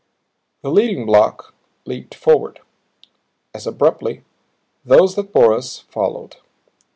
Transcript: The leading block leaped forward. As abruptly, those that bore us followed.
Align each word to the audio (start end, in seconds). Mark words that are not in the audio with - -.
The 0.63 0.71
leading 0.71 1.05
block 1.05 1.53
leaped 1.85 2.15
forward. 2.15 2.61
As 3.53 3.67
abruptly, 3.67 4.23
those 4.83 5.13
that 5.13 5.31
bore 5.31 5.53
us 5.53 5.77
followed. 5.91 6.37